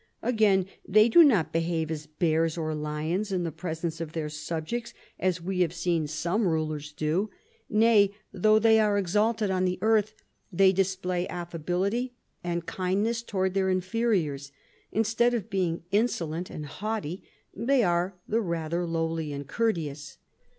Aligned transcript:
"Again, 0.33 0.65
they 0.83 1.07
do 1.09 1.23
not 1.23 1.53
behave 1.53 1.91
as 1.91 2.07
bears 2.07 2.57
or 2.57 2.73
lions 2.73 3.31
in 3.31 3.43
the 3.43 3.51
presence 3.51 4.01
of 4.01 4.13
their 4.13 4.29
subjects, 4.29 4.95
as 5.19 5.43
we 5.43 5.59
have 5.59 5.75
seen 5.75 6.07
some 6.07 6.47
rulers 6.47 6.91
vii 6.97 7.05
LAST 7.09 7.11
YEARS 7.11 7.29
217 7.69 7.79
do. 7.79 7.79
Nay, 7.79 8.15
though 8.33 8.57
they 8.57 8.79
are 8.79 8.97
exalted 8.97 9.51
on 9.51 9.63
the 9.65 9.77
earth, 9.83 10.15
they 10.51 10.71
display 10.71 11.27
affability 11.27 12.15
and 12.43 12.65
kindness 12.65 13.21
towards 13.21 13.53
their 13.53 13.69
inferiors; 13.69 14.51
instead 14.91 15.35
of 15.35 15.51
being 15.51 15.83
insolent 15.91 16.49
and 16.49 16.65
haughty, 16.65 17.21
they 17.55 17.83
are 17.83 18.15
the 18.27 18.41
rather 18.41 18.87
lowly 18.87 19.31
and 19.31 19.45
courteous. 19.47 20.17